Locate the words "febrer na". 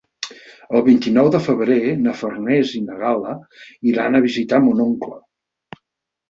1.47-2.13